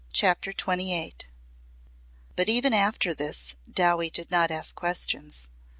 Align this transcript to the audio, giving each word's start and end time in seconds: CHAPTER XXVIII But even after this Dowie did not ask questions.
CHAPTER 0.13 0.49
XXVIII 0.49 1.13
But 2.35 2.49
even 2.49 2.73
after 2.73 3.13
this 3.13 3.53
Dowie 3.71 4.09
did 4.09 4.31
not 4.31 4.49
ask 4.49 4.73
questions. 4.73 5.47